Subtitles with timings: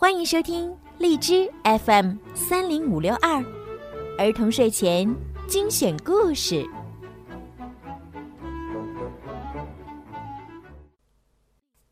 [0.00, 3.44] 欢迎收听荔枝 FM 三零五六二
[4.16, 5.12] 儿童睡前
[5.48, 6.64] 精选故事。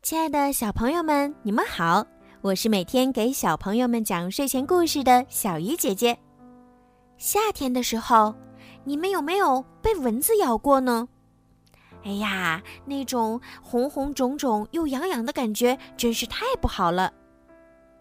[0.01, 2.07] 亲爱的小朋友们，你们好！
[2.39, 6.17] 我是每天给小朋友们讲睡前故事的小鱼姐姐。
[7.17, 8.33] 夏天的时候，
[8.85, 11.09] 你们有没有被蚊子咬过呢？
[12.05, 17.11] 哎呀，那种红红肿肿又痒痒的感觉真是太不好了。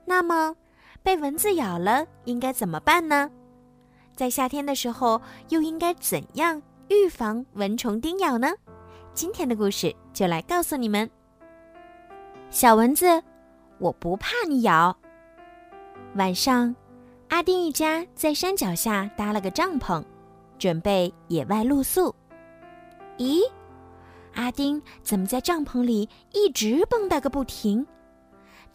[0.06, 0.56] 那么，
[1.02, 3.30] 被蚊子咬了应该怎么办呢？
[4.14, 5.20] 在夏天的时候
[5.50, 8.54] 又应该怎样预防蚊虫叮咬呢？
[9.12, 11.10] 今天的故事就来告诉你们。
[12.50, 13.22] 小蚊子，
[13.78, 14.96] 我不怕你咬。
[16.14, 16.74] 晚上，
[17.28, 20.02] 阿丁一家在山脚下搭了个帐篷，
[20.58, 22.14] 准备野外露宿。
[23.18, 23.40] 咦，
[24.34, 27.86] 阿丁怎么在帐篷里一直蹦跶个不停？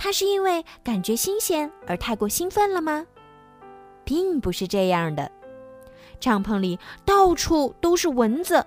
[0.04, 3.06] 他是因为感觉新鲜而太过兴奋了吗？
[4.04, 5.32] 并不是这样的，
[6.20, 8.66] 帐篷里到处都是蚊子，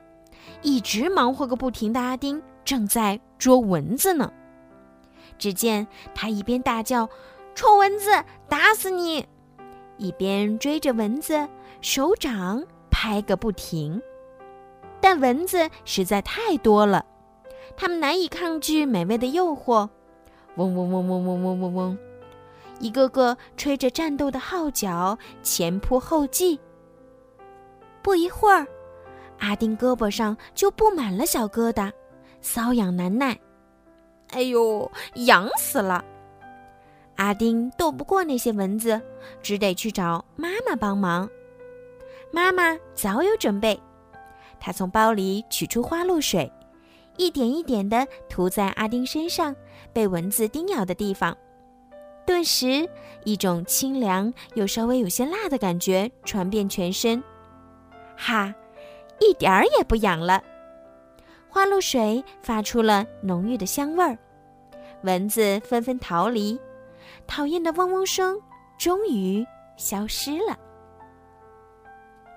[0.62, 4.32] 一直忙活个不停的阿丁正在捉蚊子呢。
[5.36, 7.10] 只见他一边大叫
[7.56, 8.12] “臭蚊子，
[8.48, 9.26] 打死你”，
[9.98, 11.48] 一边追着蚊子，
[11.80, 14.00] 手掌拍个不停。
[15.00, 17.04] 但蚊子实在太多了，
[17.76, 19.88] 它们难以抗拒美味的诱惑。
[20.56, 21.98] 嗡嗡嗡嗡嗡嗡嗡嗡，
[22.80, 26.58] 一个个吹着战斗的号角，前仆后继。
[28.02, 28.66] 不一会儿，
[29.38, 31.90] 阿丁胳膊上就布满了小疙瘩，
[32.42, 33.38] 瘙痒难耐。
[34.30, 34.90] 哎呦，
[35.26, 36.04] 痒死了！
[37.16, 39.00] 阿丁斗不过那些蚊子，
[39.42, 41.28] 只得去找妈妈帮忙。
[42.32, 43.80] 妈妈早有准备，
[44.58, 46.50] 她从包里取出花露水。
[47.16, 49.54] 一点一点地涂在阿丁身上
[49.92, 51.36] 被蚊子叮咬的地方，
[52.26, 52.88] 顿时
[53.24, 57.22] 一种清凉又稍微有些辣的感觉传遍全身。
[58.16, 58.54] 哈，
[59.20, 60.42] 一点儿也不痒了。
[61.48, 64.18] 花露水发出了浓郁的香味儿，
[65.02, 66.58] 蚊子纷纷逃离，
[67.26, 68.36] 讨厌的嗡嗡声
[68.76, 70.58] 终于消失了。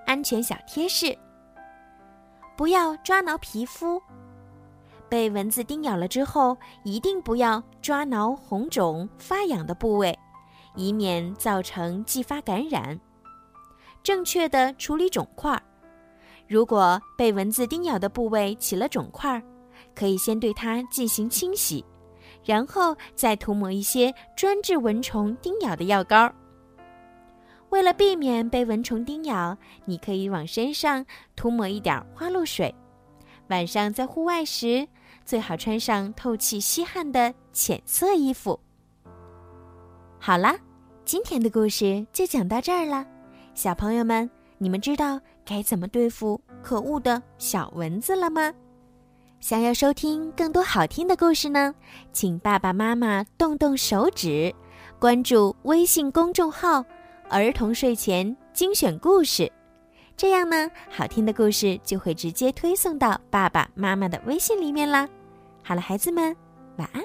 [0.06, 1.16] 安全小贴士：
[2.56, 4.00] 不要抓挠皮肤。
[5.08, 10.16] 被蚊子叮咬了之后，一定不要抓挠红肿发痒的部位，
[10.74, 12.98] 以免造成继发感染。
[14.02, 15.60] 正确的处理肿块，
[16.46, 19.42] 如果被蚊子叮咬的部位起了肿块，
[19.94, 21.84] 可以先对它进行清洗，
[22.44, 26.30] 然后再涂抹一些专治蚊虫叮咬的药膏。
[27.70, 31.04] 为了避免被蚊虫叮咬，你可以往身上
[31.36, 32.74] 涂抹一点花露水。
[33.48, 34.86] 晚上在户外时，
[35.28, 38.58] 最好穿上透气吸汗的浅色衣服。
[40.18, 40.56] 好啦，
[41.04, 43.06] 今天的故事就讲到这儿了。
[43.52, 48.50] 小朋友们，你们知道该怎么对付可恶的小蚊子了吗？
[49.38, 51.74] 想要收听更多好听的故事呢，
[52.10, 54.50] 请爸爸妈妈动动手指，
[54.98, 56.82] 关注微信公众号
[57.28, 59.52] “儿童睡前精选故事”。
[60.16, 65.06] 这样呢，好听的故事就会直接推送到爸爸妈妈的微信里面啦。
[65.68, 66.34] 好了，孩子们，
[66.78, 67.04] 晚安。